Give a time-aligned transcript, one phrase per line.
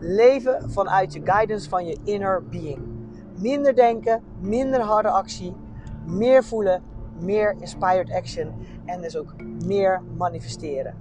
[0.00, 2.78] Leven vanuit je guidance van je inner being.
[3.36, 5.56] Minder denken, minder harde actie,
[6.06, 6.82] meer voelen,
[7.20, 9.34] meer inspired action en dus ook
[9.64, 10.94] meer manifesteren.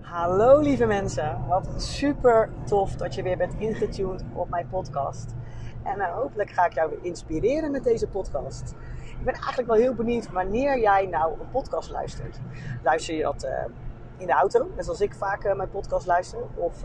[0.00, 5.34] Hallo lieve mensen, wat super tof dat je weer bent ingetuned op mijn podcast.
[5.82, 8.74] En uh, hopelijk ga ik jou weer inspireren met deze podcast.
[9.18, 12.40] Ik ben eigenlijk wel heel benieuwd wanneer jij nou een podcast luistert.
[12.82, 13.50] Luister je dat uh,
[14.16, 16.38] in de auto, net zoals ik vaak uh, mijn podcast luister?
[16.54, 16.82] Of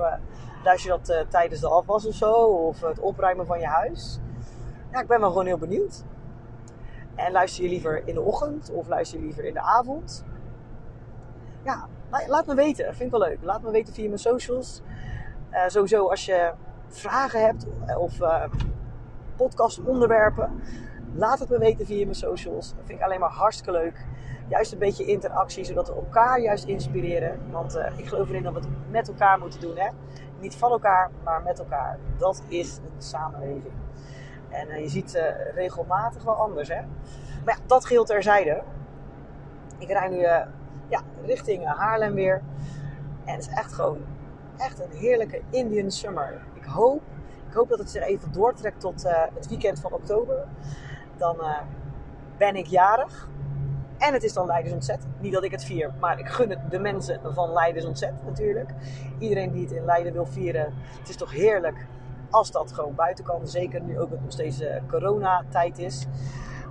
[0.63, 2.33] luister je dat tijdens de afwas of zo?
[2.43, 4.19] Of het opruimen van je huis?
[4.91, 6.03] Ja, ik ben wel gewoon heel benieuwd.
[7.15, 10.25] En luister je liever in de ochtend of luister je liever in de avond?
[11.63, 11.87] Ja,
[12.27, 12.85] laat me weten.
[12.85, 13.37] Vind ik wel leuk.
[13.41, 14.81] Laat me weten via mijn socials.
[15.67, 16.51] Sowieso als je
[16.87, 17.65] vragen hebt
[17.97, 18.19] of
[19.35, 20.61] podcastonderwerpen.
[21.13, 22.73] Laat het me weten via mijn socials.
[22.75, 24.05] Dat vind ik alleen maar hartstikke leuk.
[24.47, 27.39] Juist een beetje interactie, zodat we elkaar juist inspireren.
[27.51, 29.77] Want uh, ik geloof erin dat we het met elkaar moeten doen.
[29.77, 29.89] Hè?
[30.39, 31.99] Niet van elkaar, maar met elkaar.
[32.17, 33.73] Dat is een samenleving.
[34.49, 36.67] En uh, je ziet uh, regelmatig wel anders.
[36.67, 36.81] Hè?
[37.45, 38.63] Maar ja, dat geheel terzijde.
[39.77, 40.19] Ik rij nu
[40.87, 42.41] ja, richting Haarlem weer.
[43.25, 44.01] En het is echt gewoon
[44.57, 46.41] echt een heerlijke Indian summer.
[46.53, 47.01] Ik hoop,
[47.47, 50.47] ik hoop dat het zich even doortrekt tot het weekend van oktober.
[51.21, 51.57] Dan uh,
[52.37, 53.27] ben ik jarig.
[53.97, 55.07] En het is dan Leidens Ontzet.
[55.19, 58.69] Niet dat ik het vier, maar ik gun het de mensen van Leidens Ontzet natuurlijk.
[59.19, 60.73] Iedereen die het in Leiden wil vieren.
[60.99, 61.87] Het is toch heerlijk
[62.29, 63.47] als dat gewoon buiten kan.
[63.47, 66.05] Zeker nu ook het nog steeds uh, coronatijd is.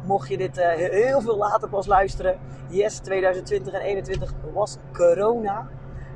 [0.05, 2.39] Mocht je dit uh, heel veel later pas luisteren.
[2.69, 5.69] Yes, 2020 en 2021 was corona.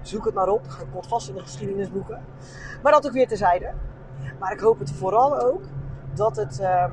[0.03, 0.62] Zoek het maar op.
[0.62, 2.25] Het komt vast in de geschiedenisboeken.
[2.83, 3.72] Maar dat ook weer terzijde.
[4.39, 5.62] Maar ik hoop het vooral ook
[6.15, 6.84] dat het uh,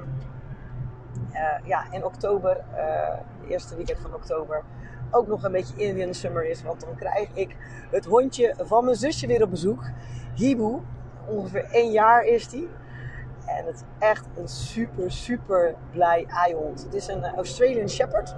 [1.64, 4.64] ja, in oktober, uh, eerste weekend van oktober,
[5.12, 6.64] ook nog een beetje Indian Summer is.
[6.64, 7.56] Want dan krijg ik
[7.92, 9.84] het hondje van mijn zusje weer op bezoek.
[10.34, 10.80] Hibu.
[11.26, 12.70] Ongeveer één jaar is die.
[13.46, 16.84] En het is echt een super, super blij eihond.
[16.84, 18.36] Het is een Australian Shepherd.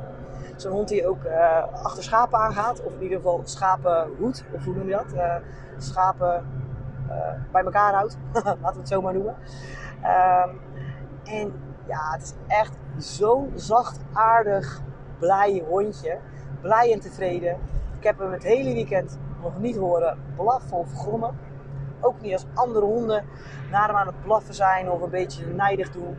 [0.56, 1.26] Zo'n hond die ook
[1.84, 2.84] achter schapen aangaat.
[2.84, 4.44] Of in ieder geval schapen hoedt.
[4.54, 5.42] Of hoe noem je dat?
[5.78, 6.46] Schapen
[7.52, 8.18] bij elkaar houdt.
[8.34, 9.36] Laten we het zo maar noemen.
[10.04, 10.60] Um,
[11.24, 11.54] en
[11.88, 14.82] ja, het is echt zo'n zachtaardig,
[15.20, 16.18] blij hondje.
[16.62, 17.58] Blij en tevreden.
[17.98, 21.38] Ik heb hem het hele weekend nog niet horen blaffen of grommen.
[22.00, 23.26] Ook niet als andere honden
[23.72, 26.18] naar hem aan het blaffen zijn of een beetje nijdig doen.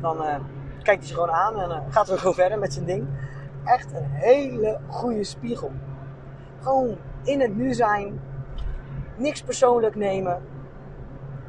[0.00, 0.34] Dan uh,
[0.82, 3.06] kijkt hij ze gewoon aan en uh, gaat er gewoon verder met zijn ding.
[3.64, 5.70] Echt een hele goede spiegel.
[6.60, 8.20] Gewoon in het nu zijn.
[9.16, 10.42] Niks persoonlijk nemen.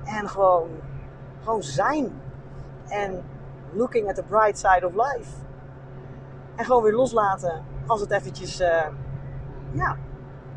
[0.03, 0.69] En gewoon,
[1.43, 2.21] gewoon zijn.
[2.87, 3.23] En
[3.75, 5.29] looking at the bright side of life.
[6.55, 8.87] En gewoon weer loslaten als het eventjes, uh,
[9.71, 9.97] ja,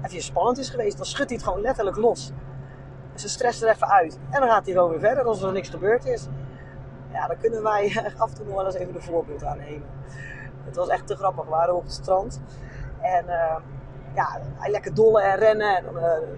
[0.02, 0.96] even spannend is geweest.
[0.96, 2.32] Dan schudt hij het gewoon letterlijk los
[3.20, 4.18] zijn stress er even uit.
[4.30, 6.26] En dan gaat hij gewoon weer verder als er niks gebeurd is.
[7.12, 9.88] Ja, dan kunnen wij af en toe wel eens even de voorbeeld aannemen.
[10.64, 11.44] Het was echt te grappig.
[11.44, 12.40] We waren op het strand.
[13.00, 13.56] En uh,
[14.16, 15.76] ja, lekker dollen en rennen.
[15.76, 15.84] En,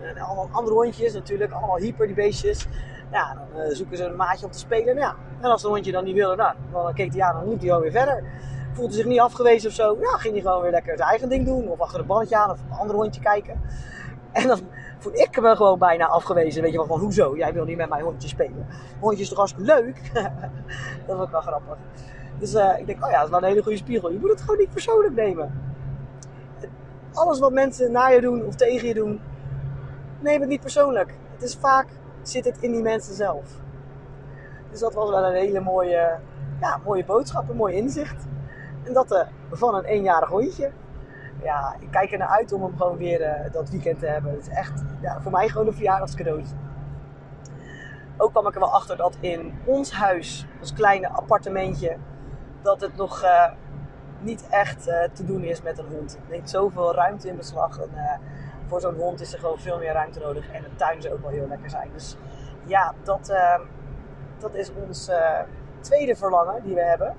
[0.03, 1.53] en allemaal andere hondjes natuurlijk.
[1.53, 2.69] Allemaal hyper die beestjes.
[3.13, 4.97] Ja, dan uh, zoeken ze een maatje om te spelen.
[4.97, 5.17] Nou, ja.
[5.41, 7.67] En als de hondje dan niet wilde, nou, dan keek hij aan en liep hij
[7.67, 8.25] gewoon weer verder.
[8.73, 9.97] Voelde zich niet afgewezen of zo.
[10.01, 11.69] Ja, ging hij gewoon weer lekker zijn eigen ding doen.
[11.69, 13.61] Of achter het balletje aan of een ander hondje kijken.
[14.33, 14.61] En dan
[14.99, 16.63] voel ik me gewoon bijna afgewezen.
[16.63, 17.37] Weet je wel, van hoezo?
[17.37, 18.67] Jij wil niet met mijn hondje spelen.
[19.01, 20.11] Hondje is toch hartstikke leuk?
[21.07, 21.77] dat is ook wel grappig.
[22.39, 24.11] Dus uh, ik denk, oh ja, dat is wel een hele goede spiegel.
[24.11, 25.68] Je moet het gewoon niet persoonlijk nemen.
[27.13, 29.21] Alles wat mensen naar je doen of tegen je doen,
[30.21, 31.15] neem het niet persoonlijk.
[31.33, 31.87] Het is vaak,
[32.23, 33.45] zit het in die mensen zelf.
[34.71, 36.19] Dus dat was wel een hele mooie,
[36.61, 38.27] ja, mooie boodschap, een mooi inzicht.
[38.85, 39.21] En dat uh,
[39.51, 40.71] van een eenjarig hondje
[41.43, 44.33] ja, ik kijk er naar uit om hem gewoon weer uh, dat weekend te hebben.
[44.33, 46.55] Het is echt ja, voor mij gewoon een verjaardagscadeautje.
[48.17, 51.97] Ook kwam ik er wel achter dat in ons huis, ons kleine appartementje,
[52.63, 53.51] dat het nog uh,
[54.21, 56.13] niet echt uh, te doen is met een hond.
[56.13, 57.81] Het neemt zoveel ruimte in beslag.
[57.81, 58.21] En,
[58.67, 60.51] voor zo'n hond is er gewoon veel meer ruimte nodig.
[60.51, 61.91] En de tuin zou ook wel heel lekker zijn.
[61.93, 62.17] Dus
[62.65, 63.33] ja, dat,
[64.39, 65.11] dat is ons
[65.81, 67.15] tweede verlangen die we hebben.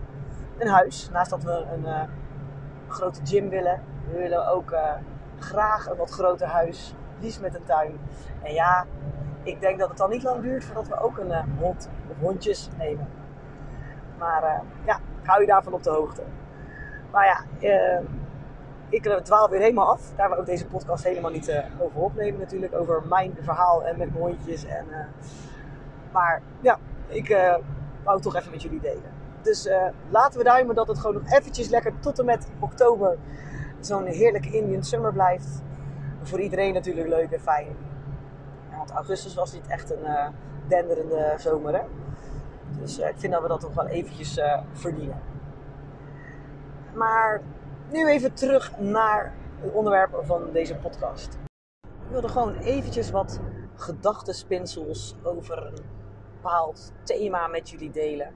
[0.57, 1.09] Een huis.
[1.11, 2.09] Naast dat we een, een
[2.87, 3.81] grote gym willen,
[4.11, 4.75] we willen ook
[5.39, 6.95] graag een wat groter huis.
[7.19, 7.99] liefst met een tuin.
[8.41, 8.85] En ja,
[9.43, 12.69] ik denk dat het dan niet lang duurt voordat we ook een hond of hondjes
[12.77, 13.07] nemen.
[14.17, 16.23] Maar ja, hou je daarvan op de hoogte.
[17.11, 18.05] Maar ja, uh,
[18.89, 20.01] ik dwaal weer helemaal af.
[20.15, 22.75] Daar we ook deze podcast helemaal niet over opnemen natuurlijk.
[22.75, 24.65] Over mijn verhaal en met mijn.
[24.65, 24.85] En,
[26.11, 27.27] maar ja, ik
[28.03, 29.11] wou het toch even met jullie delen.
[29.41, 29.69] Dus
[30.09, 33.17] laten we duimen dat het gewoon nog eventjes lekker tot en met oktober
[33.79, 35.61] zo'n heerlijke Indian summer blijft.
[36.21, 37.67] Voor iedereen natuurlijk leuk en fijn.
[38.77, 40.33] Want augustus was niet echt een
[40.67, 41.73] denderende zomer.
[41.73, 41.81] Hè?
[42.79, 44.41] Dus ik vind dat we dat toch wel eventjes
[44.73, 45.21] verdienen.
[46.99, 47.41] Maar
[47.91, 51.37] nu even terug naar het onderwerp van deze podcast.
[51.81, 53.39] Ik wilde gewoon eventjes wat
[53.75, 55.85] gedachtenspinsels over een
[56.35, 58.33] bepaald thema met jullie delen.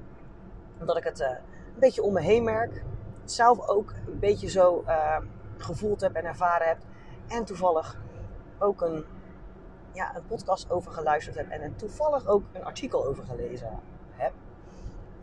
[0.80, 1.38] Omdat ik het een
[1.80, 2.84] beetje om me heen merk.
[3.24, 4.84] Zelf ook een beetje zo
[5.58, 6.78] gevoeld heb en ervaren heb.
[7.28, 7.98] En toevallig
[8.60, 9.06] ook een,
[9.92, 11.50] ja, een podcast over geluisterd heb.
[11.50, 13.80] En toevallig ook een artikel over gelezen.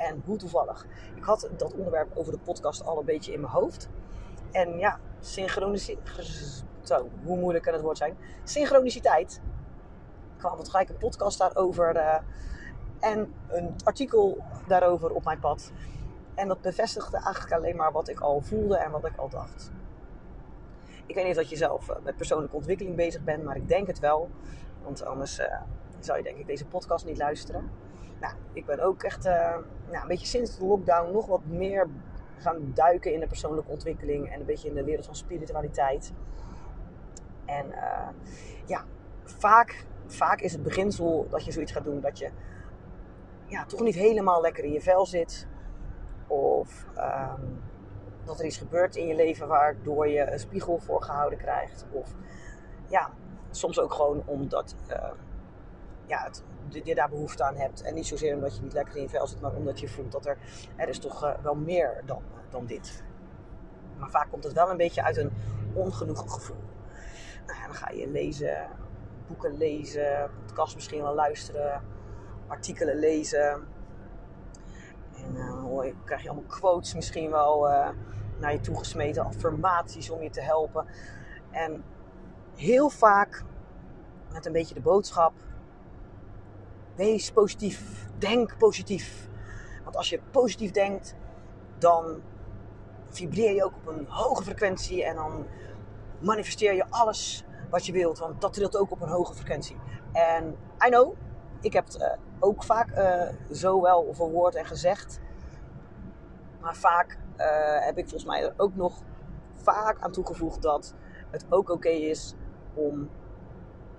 [0.00, 0.86] En hoe toevallig.
[1.14, 3.88] Ik had dat onderwerp over de podcast al een beetje in mijn hoofd.
[4.50, 6.64] En ja, synchroniciteit.
[6.82, 8.16] Zo, hoe moeilijk kan het woord zijn?
[8.44, 9.40] Synchroniciteit.
[10.36, 11.96] kwam het gelijk een podcast daarover.
[11.96, 12.14] Uh,
[13.00, 15.72] en een artikel daarover op mijn pad.
[16.34, 19.70] En dat bevestigde eigenlijk alleen maar wat ik al voelde en wat ik al dacht.
[21.06, 23.86] Ik weet niet of je zelf eh, met persoonlijke ontwikkeling bezig bent, maar ik denk
[23.86, 24.30] het wel.
[24.82, 25.60] Want anders uh,
[25.98, 27.70] zou je denk ik deze podcast niet luisteren.
[28.20, 29.32] Nou, ik ben ook echt uh,
[29.90, 31.88] nou, een beetje sinds de lockdown nog wat meer
[32.36, 36.12] gaan duiken in de persoonlijke ontwikkeling en een beetje in de wereld van spiritualiteit.
[37.44, 38.08] En uh,
[38.66, 38.84] ja,
[39.24, 42.30] vaak, vaak is het beginsel dat je zoiets gaat doen dat je
[43.46, 45.46] ja, toch niet helemaal lekker in je vel zit.
[46.26, 47.62] Of um,
[48.24, 51.86] dat er iets gebeurt in je leven waardoor je een spiegel voorgehouden krijgt.
[51.90, 52.14] Of
[52.88, 53.10] ja,
[53.50, 55.10] soms ook gewoon omdat uh,
[56.10, 56.42] ja, het,
[56.84, 57.82] je daar behoefte aan hebt.
[57.82, 60.12] En niet zozeer omdat je niet lekker in je vel zit, maar omdat je voelt
[60.12, 60.38] dat er,
[60.76, 63.02] er is toch uh, wel meer dan, dan dit.
[63.98, 65.32] Maar vaak komt het wel een beetje uit een
[65.74, 66.62] ongenoegen gevoel.
[67.46, 68.68] Nou, dan ga je lezen,
[69.26, 71.82] boeken lezen, podcast misschien wel luisteren,
[72.46, 73.68] artikelen lezen.
[75.16, 77.88] En uh, krijg je allemaal quotes misschien wel uh,
[78.38, 80.86] naar je toegesmeten, affirmaties om je te helpen.
[81.50, 81.84] En
[82.56, 83.44] heel vaak
[84.32, 85.32] met een beetje de boodschap:
[86.94, 89.28] wees positief, denk positief.
[89.84, 91.14] Want als je positief denkt,
[91.78, 92.22] dan
[93.10, 95.46] vibreer je ook op een hoge frequentie en dan
[96.18, 99.76] manifesteer je alles wat je wilt, want dat trilt ook op een hoge frequentie.
[100.12, 100.56] En
[100.86, 101.16] I know,
[101.60, 102.06] ik heb het uh,
[102.38, 103.22] ook vaak uh,
[103.52, 105.20] zo wel verwoord en gezegd.
[106.60, 107.46] Maar vaak uh,
[107.84, 109.02] heb ik volgens mij er ook nog
[109.54, 110.94] vaak aan toegevoegd dat
[111.30, 112.34] het ook oké is
[112.74, 113.10] om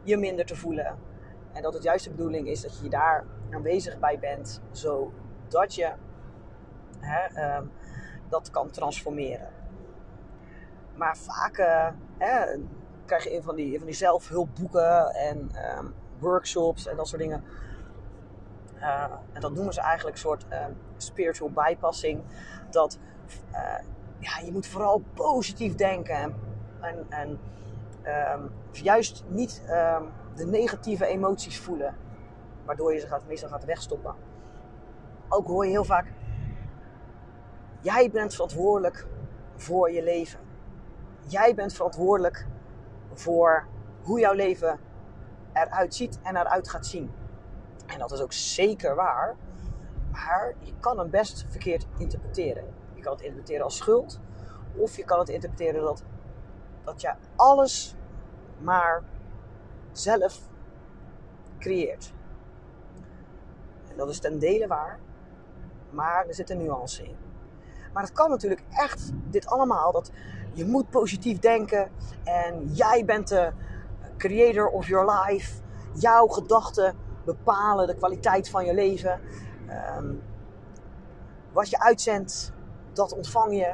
[0.03, 0.97] je minder te voelen.
[1.53, 5.91] En dat het juist de bedoeling is dat je daar aanwezig bij bent, zodat je
[6.99, 7.71] hè, um,
[8.29, 9.49] dat kan transformeren.
[10.95, 11.87] Maar vaak uh,
[12.17, 12.57] hè,
[13.05, 17.43] krijg je een van die, van die zelfhulpboeken en um, workshops en dat soort dingen.
[18.77, 19.03] Uh,
[19.33, 20.65] en dat noemen ze eigenlijk een soort uh,
[20.97, 22.23] spiritual bypassing.
[22.69, 22.99] Dat
[23.51, 23.57] uh,
[24.19, 26.35] ja, je moet vooral positief denken.
[26.81, 27.39] En, en
[28.33, 29.61] um, juist niet
[30.41, 31.95] de negatieve emoties voelen.
[32.65, 34.15] Waardoor je ze gaat, meestal gaat wegstoppen.
[35.29, 36.13] Ook hoor je heel vaak.
[37.81, 39.07] Jij bent verantwoordelijk
[39.55, 40.39] voor je leven.
[41.27, 42.47] Jij bent verantwoordelijk
[43.13, 43.67] voor
[44.01, 44.79] hoe jouw leven
[45.53, 47.11] eruit ziet en eruit gaat zien.
[47.87, 49.35] En dat is ook zeker waar.
[50.11, 52.63] Maar je kan hem best verkeerd interpreteren.
[52.93, 54.19] Je kan het interpreteren als schuld.
[54.75, 56.03] Of je kan het interpreteren dat,
[56.83, 57.95] dat je alles
[58.57, 59.03] maar
[59.91, 60.39] zelf
[61.59, 62.13] creëert.
[63.89, 64.99] En dat is ten dele waar.
[65.89, 67.15] Maar er zit een nuance in.
[67.93, 70.11] Maar het kan natuurlijk echt, dit allemaal, dat
[70.53, 71.91] je moet positief denken.
[72.23, 73.51] En jij bent de
[74.17, 75.61] creator of your life.
[75.93, 76.95] Jouw gedachten
[77.25, 79.21] bepalen de kwaliteit van je leven.
[79.97, 80.21] Um,
[81.51, 82.53] wat je uitzendt,
[82.93, 83.73] dat ontvang je.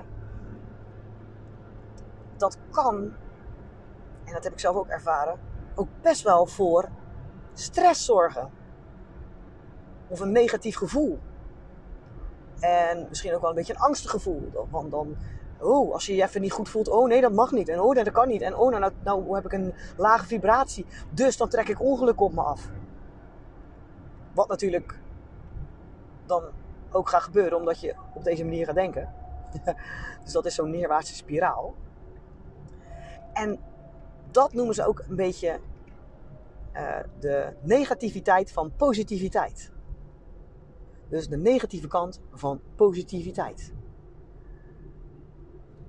[2.38, 2.95] Dat kan,
[4.24, 5.39] en dat heb ik zelf ook ervaren,
[5.77, 6.89] ook best wel voor
[7.53, 8.50] stress zorgen.
[10.07, 11.19] Of een negatief gevoel.
[12.60, 14.67] En misschien ook wel een beetje een angstig gevoel.
[14.69, 15.15] Want dan,
[15.60, 17.69] oh, als je je even niet goed voelt, oh nee, dat mag niet.
[17.69, 18.41] En oh, nee, dat kan niet.
[18.41, 20.86] En oh, nou, nou, nou heb ik een lage vibratie.
[21.10, 22.69] Dus dan trek ik ongeluk op me af.
[24.34, 25.00] Wat natuurlijk
[26.25, 26.43] dan
[26.91, 29.13] ook gaat gebeuren omdat je op deze manier gaat denken.
[30.24, 31.75] dus dat is zo'n neerwaartse spiraal.
[33.34, 33.60] En
[34.31, 35.60] dat noemen ze ook een beetje
[36.72, 39.72] eh, de negativiteit van positiviteit.
[41.10, 43.74] Dus de negatieve kant van positiviteit.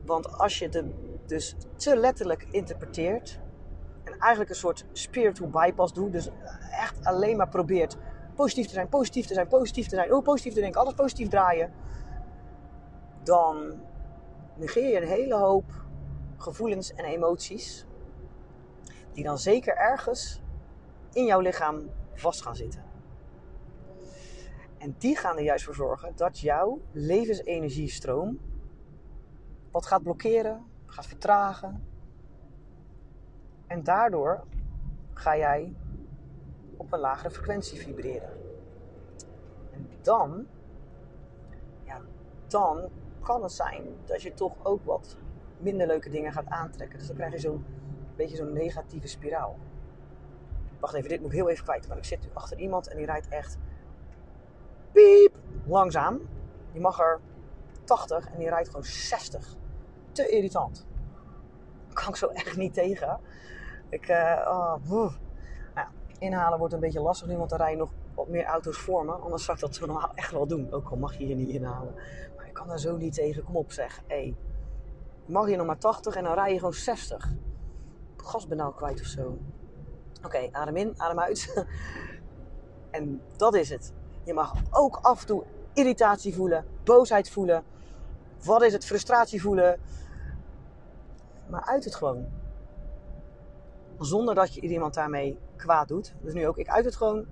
[0.05, 0.85] Want als je het
[1.27, 3.41] dus te letterlijk interpreteert
[4.05, 6.31] en eigenlijk een soort spiritual bypass doet, dus
[6.71, 7.97] echt alleen maar probeert
[8.35, 11.29] positief te zijn, positief te zijn, positief te zijn, oh positief te denken, alles positief
[11.29, 11.73] draaien,
[13.23, 13.81] dan
[14.57, 15.65] negeer je een hele hoop
[16.37, 17.87] gevoelens en emoties
[19.19, 20.43] die dan zeker ergens
[21.13, 22.85] in jouw lichaam vast gaan zitten.
[24.79, 28.39] En die gaan er juist voor zorgen dat jouw levensenergiestroom
[29.71, 31.87] wat gaat blokkeren, gaat vertragen.
[33.67, 34.45] En daardoor
[35.15, 35.75] ga jij
[36.77, 38.33] op een lagere frequentie vibreren.
[39.71, 40.47] En dan,
[41.85, 42.01] ja,
[42.47, 42.89] dan
[43.21, 45.17] kan het zijn dat je toch ook wat
[45.57, 46.99] minder leuke dingen gaat aantrekken.
[46.99, 47.65] Dus dan krijg je zo'n
[48.19, 49.59] beetje zo'n negatieve spiraal.
[50.81, 51.89] Wacht even, dit moet ik heel even kwijt.
[51.89, 53.59] Maar ik zit nu achter iemand en die rijdt echt
[54.93, 55.35] piep
[55.67, 56.21] langzaam.
[56.73, 57.21] Die mag er
[57.85, 59.57] 80 en die rijdt gewoon 60.
[60.13, 60.87] Te irritant.
[61.93, 63.21] Kan ik zo echt niet tegen.
[63.89, 64.77] Ik, uh,
[65.75, 69.05] nou, inhalen wordt een beetje lastig nu, want er rijden nog wat meer auto's voor
[69.05, 69.13] me.
[69.13, 70.73] Anders zou ik dat zo normaal echt wel doen.
[70.73, 71.95] Ook al mag je hier niet inhalen.
[72.37, 73.45] Maar ik kan daar zo niet tegen.
[73.45, 74.03] Kom op zeg.
[74.07, 74.37] Hey,
[75.27, 77.33] mag je nog maar 80 en dan rij je gewoon 60.
[78.29, 79.39] Gas ben nou kwijt of zo.
[80.25, 81.67] Oké, adem in, adem uit.
[82.91, 83.93] en dat is het.
[84.25, 87.65] Je mag ook af en toe irritatie voelen, boosheid voelen.
[88.45, 88.85] Wat is het?
[88.85, 89.81] Frustratie voelen.
[91.51, 92.27] Maar uit het gewoon.
[93.99, 96.15] Zonder dat je iemand daarmee kwaad doet.
[96.21, 97.27] Dus nu ook, ik uit het gewoon.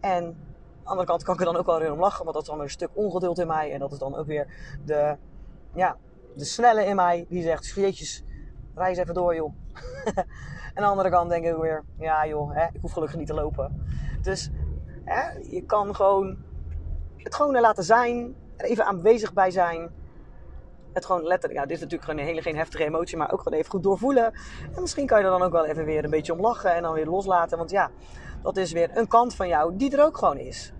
[0.00, 0.34] En aan
[0.82, 2.24] de andere kant kan ik er dan ook wel weer om lachen.
[2.24, 3.72] Want dat is dan weer een stuk ongeduld in mij.
[3.72, 5.16] En dat is dan ook weer de,
[5.74, 5.96] ja,
[6.36, 7.26] de snelle in mij.
[7.28, 8.24] Die zegt, jeetjes,
[8.78, 9.52] reis even door joh.
[10.74, 13.34] aan de andere kant denk ik weer, ja joh, hè, ik hoef gelukkig niet te
[13.34, 13.86] lopen.
[14.22, 14.50] Dus
[15.04, 16.36] hè, je kan gewoon
[17.16, 18.34] het gewoon laten zijn.
[18.56, 19.90] Er even aanwezig bij zijn.
[20.92, 23.58] Het gewoon letterlijk, ja, dit is natuurlijk gewoon hele geen heftige emotie, maar ook gewoon
[23.58, 24.32] even goed doorvoelen.
[24.74, 26.82] En misschien kan je er dan ook wel even weer een beetje om lachen en
[26.82, 27.58] dan weer loslaten.
[27.58, 27.90] Want ja,
[28.42, 30.72] dat is weer een kant van jou die er ook gewoon is.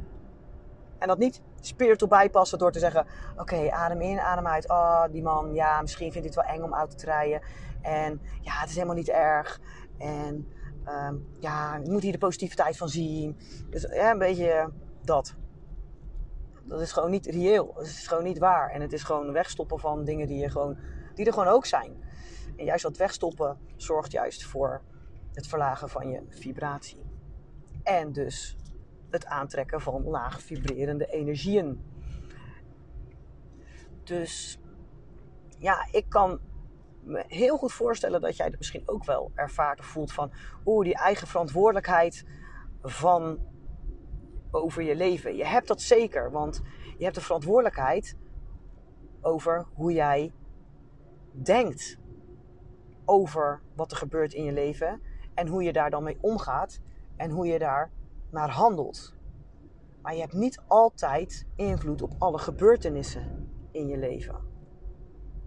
[0.98, 4.70] En dat niet spiritual bijpassen door te zeggen: Oké, adem in, adem uit.
[4.70, 7.40] Oh, die man, ja, misschien vindt hij het wel eng om auto te rijden.
[7.80, 9.60] En ja, het is helemaal niet erg.
[9.98, 10.48] En
[10.86, 13.36] um, ja, je moet hier de positiviteit van zien.
[13.70, 15.34] Dus ja, een beetje dat.
[16.64, 17.74] Dat is gewoon niet reëel.
[17.76, 18.70] Het is gewoon niet waar.
[18.70, 20.78] En het is gewoon wegstoppen van dingen die, je gewoon,
[21.14, 21.96] die er gewoon ook zijn.
[22.56, 24.82] En juist dat wegstoppen zorgt juist voor
[25.32, 27.02] het verlagen van je vibratie.
[27.82, 28.56] En dus
[29.10, 31.82] het aantrekken van laag vibrerende energieën.
[34.04, 34.58] Dus
[35.58, 36.40] ja, ik kan
[37.08, 40.32] me heel goed voorstellen dat jij het misschien ook wel ervaart of voelt van
[40.64, 42.24] oeh, die eigen verantwoordelijkheid
[42.82, 43.38] van
[44.50, 45.36] over je leven.
[45.36, 46.62] Je hebt dat zeker, want
[46.98, 48.16] je hebt de verantwoordelijkheid
[49.20, 50.32] over hoe jij
[51.32, 51.98] denkt
[53.04, 55.00] over wat er gebeurt in je leven
[55.34, 56.80] en hoe je daar dan mee omgaat
[57.16, 57.90] en hoe je daar
[58.30, 59.14] naar handelt.
[60.02, 64.36] Maar je hebt niet altijd invloed op alle gebeurtenissen in je leven.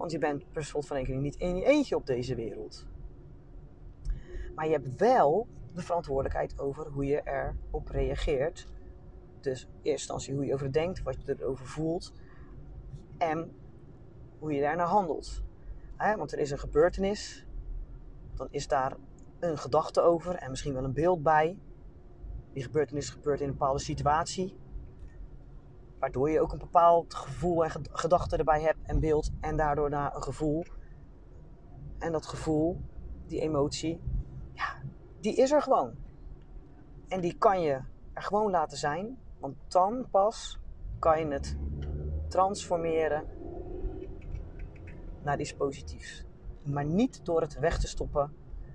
[0.02, 2.86] Want je bent per slot van rekening niet in je eentje op deze wereld.
[4.56, 8.68] Maar je hebt wel de verantwoordelijkheid over hoe je erop reageert.
[9.40, 12.14] Dus in eerste instantie hoe je over denkt, wat je erover voelt
[13.18, 13.52] en
[14.40, 15.44] hoe je daarnaar handelt.
[15.98, 17.48] Want er is een gebeurtenis,
[18.36, 18.96] dan is daar
[19.40, 21.58] een gedachte over en misschien wel een beeld bij.
[22.54, 24.56] Die gebeurtenis gebeurt in een bepaalde situatie.
[26.02, 29.30] Waardoor je ook een bepaald gevoel en gedachte erbij hebt en beeld.
[29.40, 30.66] En daardoor naar een gevoel.
[32.00, 32.82] En dat gevoel,
[33.28, 34.02] die emotie,
[34.54, 34.82] ja,
[35.20, 35.94] die is er gewoon.
[37.08, 37.80] En die kan je
[38.14, 39.18] er gewoon laten zijn.
[39.40, 40.60] Want dan pas
[41.00, 41.58] kan je het
[42.28, 43.26] transformeren
[45.24, 46.26] naar iets positiefs.
[46.64, 48.34] Maar niet door het weg te stoppen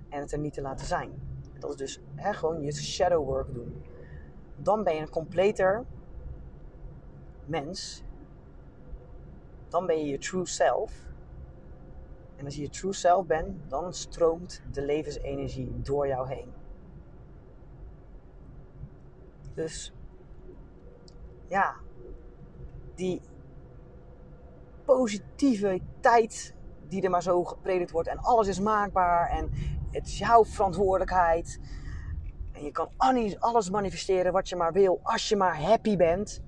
[0.09, 1.11] en het er niet te laten zijn.
[1.59, 3.83] Dat is dus hè, gewoon je shadow work doen.
[4.55, 5.85] Dan ben je een completer
[7.47, 8.03] mens.
[9.67, 11.05] Dan ben je je true self.
[12.35, 16.53] En als je je true self bent, dan stroomt de levensenergie door jou heen.
[19.53, 19.93] Dus
[21.47, 21.75] ja,
[22.95, 23.21] die
[24.85, 26.55] positiviteit
[26.87, 29.49] die er maar zo gepredikt wordt en alles is maakbaar en
[29.91, 31.59] het is jouw verantwoordelijkheid.
[32.51, 32.89] En je kan
[33.39, 36.41] alles manifesteren wat je maar wil als je maar happy bent.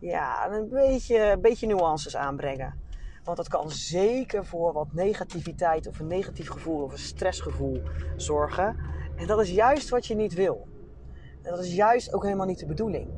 [0.00, 2.80] Ja, een beetje, beetje nuances aanbrengen.
[3.24, 7.82] Want dat kan zeker voor wat negativiteit of een negatief gevoel of een stressgevoel
[8.16, 8.76] zorgen.
[9.16, 10.68] En dat is juist wat je niet wil.
[11.42, 13.10] En dat is juist ook helemaal niet de bedoeling.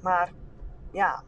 [0.00, 0.32] Maar
[0.92, 1.22] ja,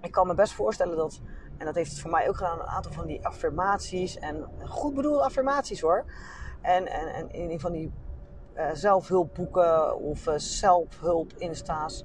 [0.00, 1.20] ik kan me best voorstellen dat,
[1.58, 4.18] en dat heeft het voor mij ook gedaan, een aantal van die affirmaties.
[4.18, 6.04] En goed bedoelde affirmaties hoor.
[6.60, 7.92] En, en, en in van die
[8.56, 12.04] uh, zelfhulpboeken of uh, zelfhulp insta's.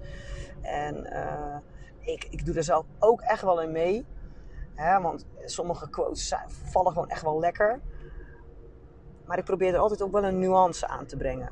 [0.61, 1.57] En uh,
[2.11, 4.05] ik, ik doe er zelf ook echt wel in mee.
[4.75, 7.81] Hè, want sommige quotes vallen gewoon echt wel lekker.
[9.25, 11.51] Maar ik probeer er altijd ook wel een nuance aan te brengen.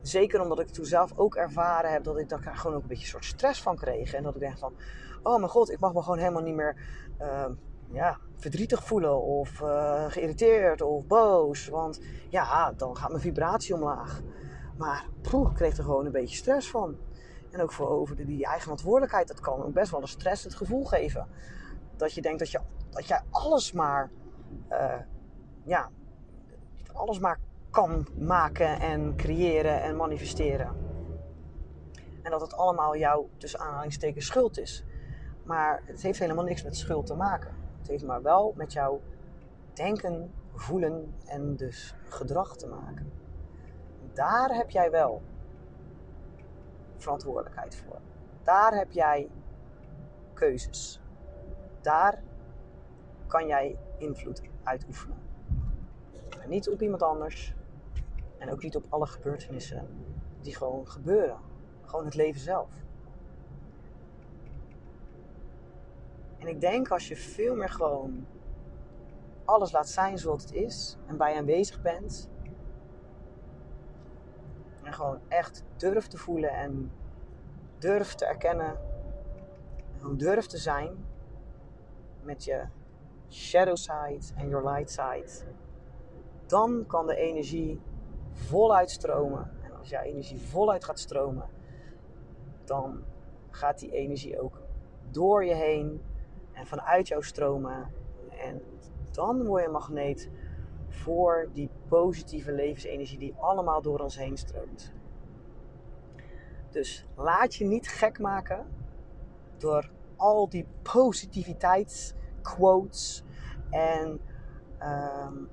[0.00, 3.04] Zeker omdat ik toen zelf ook ervaren heb dat ik daar gewoon ook een beetje
[3.04, 4.14] een soort stress van kreeg.
[4.14, 4.72] En dat ik denk van,
[5.22, 6.76] oh mijn god, ik mag me gewoon helemaal niet meer
[7.20, 7.46] uh,
[7.92, 9.22] ja, verdrietig voelen.
[9.22, 11.68] Of uh, geïrriteerd of boos.
[11.68, 14.20] Want ja, dan gaat mijn vibratie omlaag.
[14.76, 16.96] Maar poeh, ik kreeg er gewoon een beetje stress van.
[17.52, 19.28] En ook voor over die eigen verantwoordelijkheid.
[19.28, 21.28] Dat kan ook best wel een stressend gevoel geven.
[21.96, 24.10] Dat je denkt dat, je, dat jij alles maar,
[24.70, 24.94] uh,
[25.62, 25.90] ja,
[26.92, 27.38] alles maar
[27.70, 30.76] kan maken en creëren en manifesteren.
[32.22, 34.84] En dat het allemaal jouw, tussen aanhalingstekens, schuld is.
[35.44, 37.54] Maar het heeft helemaal niks met schuld te maken.
[37.78, 39.00] Het heeft maar wel met jouw
[39.72, 43.12] denken, voelen en dus gedrag te maken.
[44.12, 45.22] Daar heb jij wel
[47.02, 48.00] verantwoordelijkheid voor.
[48.42, 49.28] Daar heb jij
[50.32, 51.00] keuzes.
[51.80, 52.22] Daar
[53.26, 55.16] kan jij invloed uitoefenen.
[56.46, 57.54] Niet op iemand anders.
[58.38, 59.88] En ook niet op alle gebeurtenissen
[60.40, 61.38] die gewoon gebeuren.
[61.84, 62.68] Gewoon het leven zelf.
[66.38, 68.26] En ik denk als je veel meer gewoon
[69.44, 72.30] alles laat zijn zoals het is en bij aanwezig bent.
[74.92, 76.92] En gewoon echt durft te voelen en
[77.78, 78.76] durft te erkennen.
[79.92, 81.04] En gewoon durft te zijn
[82.22, 82.64] met je
[83.30, 85.52] shadow side en your light side.
[86.46, 87.80] Dan kan de energie
[88.32, 89.50] voluit stromen.
[89.62, 91.48] En als jouw energie voluit gaat stromen,
[92.64, 93.02] dan
[93.50, 94.60] gaat die energie ook
[95.10, 96.02] door je heen
[96.52, 97.90] en vanuit jou stromen.
[98.30, 98.62] En
[99.10, 100.30] dan word je een magneet
[100.92, 104.92] voor die positieve levensenergie die allemaal door ons heen stroomt.
[106.70, 108.66] Dus laat je niet gek maken
[109.56, 113.24] door al die positiviteitsquotes
[113.70, 114.20] en
[114.82, 115.48] um,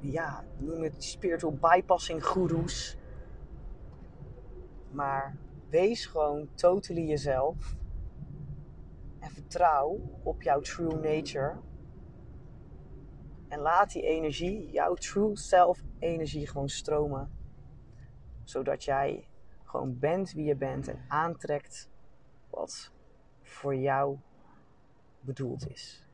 [0.00, 2.96] ja, noem het spiritual bypassing gurus.
[4.90, 5.36] Maar
[5.68, 7.76] wees gewoon totally jezelf.
[9.18, 11.56] En vertrouw op jouw true nature.
[13.48, 17.30] En laat die energie, jouw true self energie gewoon stromen.
[18.44, 19.28] Zodat jij
[19.64, 21.88] gewoon bent wie je bent en aantrekt
[22.50, 22.92] wat
[23.42, 24.18] voor jou
[25.20, 26.06] bedoeld is.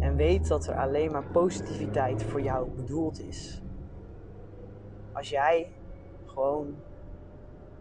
[0.00, 3.62] En weet dat er alleen maar positiviteit voor jou bedoeld is.
[5.12, 5.72] Als jij
[6.26, 6.76] gewoon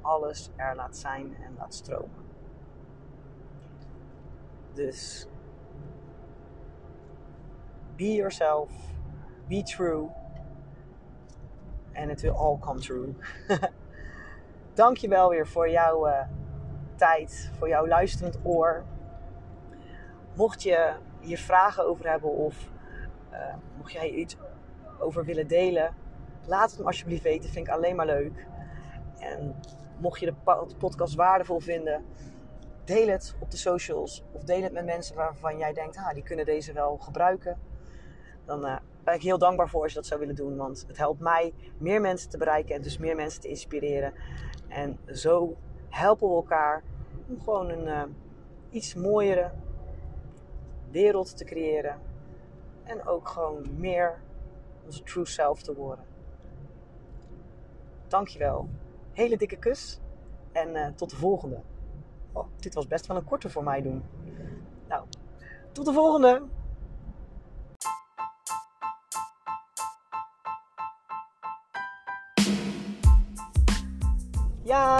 [0.01, 2.25] alles er laat zijn en laat stromen.
[4.73, 5.27] Dus
[7.97, 8.69] be yourself,
[9.47, 10.09] be true,
[11.93, 13.15] and it will all come true.
[14.73, 16.21] Dank je wel weer voor jouw uh,
[16.95, 18.83] tijd, voor jouw luisterend oor.
[20.33, 22.69] Mocht je hier vragen over hebben of
[23.31, 24.37] uh, mocht jij iets
[24.99, 25.95] over willen delen,
[26.45, 27.49] laat het me alsjeblieft weten.
[27.49, 28.47] Vind ik alleen maar leuk.
[29.19, 29.55] En
[29.97, 32.05] mocht je de podcast waardevol vinden,
[32.83, 36.23] deel het op de socials of deel het met mensen waarvan jij denkt, ah, die
[36.23, 37.57] kunnen deze wel gebruiken.
[38.47, 40.97] Dan uh, ben ik heel dankbaar voor als je dat zou willen doen, want het
[40.97, 44.13] helpt mij meer mensen te bereiken en dus meer mensen te inspireren.
[44.67, 45.55] En zo
[45.89, 46.83] helpen we elkaar
[47.27, 48.03] om gewoon een uh,
[48.69, 49.51] iets mooiere
[50.91, 51.99] wereld te creëren.
[52.83, 54.21] En ook gewoon meer
[54.85, 56.05] onze true self te worden.
[58.07, 58.67] Dankjewel.
[59.13, 59.99] Hele dikke kus.
[60.51, 61.61] En uh, tot de volgende.
[62.31, 64.03] Oh, dit was best wel een korte voor mij doen.
[64.87, 65.03] Nou,
[65.71, 66.41] tot de volgende.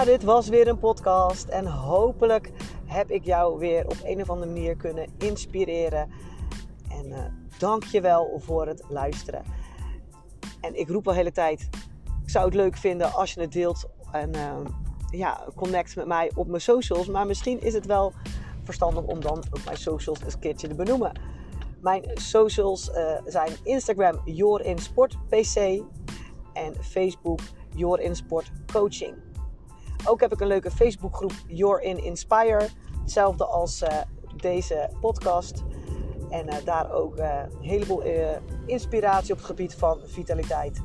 [0.04, 1.48] Dit was weer een podcast.
[1.48, 2.50] En hopelijk
[2.84, 6.10] heb ik jou weer op een of andere manier kunnen inspireren.
[6.90, 7.18] En uh,
[7.58, 9.42] dank je wel voor het luisteren.
[10.60, 11.68] En ik roep al de hele tijd,
[12.22, 13.88] ik zou het leuk vinden als je het deelt.
[14.12, 14.56] En uh,
[15.10, 17.06] ja, connect met mij op mijn socials.
[17.06, 18.12] Maar misschien is het wel
[18.62, 21.12] verstandig om dan ook mijn socials een keertje te benoemen.
[21.80, 25.82] Mijn socials uh, zijn Instagram YourInSportPC
[26.52, 27.40] en Facebook
[27.74, 29.27] YourInSportCoaching.
[30.04, 32.68] Ook heb ik een leuke Facebookgroep You're in Inspire.
[33.00, 33.88] Hetzelfde als uh,
[34.36, 35.64] deze podcast.
[36.30, 38.02] En uh, daar ook uh, een heleboel
[38.66, 40.80] inspiratie op het gebied van vitaliteit.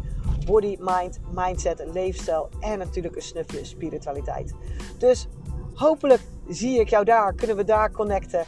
[0.46, 4.54] body, mind, mindset, leefstijl en natuurlijk een snufje spiritualiteit.
[4.98, 5.28] Dus
[5.74, 8.46] hopelijk zie ik jou daar, kunnen we daar connecten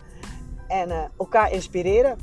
[0.68, 2.18] en elkaar inspireren.